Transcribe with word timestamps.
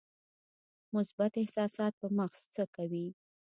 مثبت 0.95 1.31
احساسات 1.41 1.93
په 2.01 2.07
مغز 2.17 2.41
څه 2.55 2.63
کوي؟ 2.75 3.07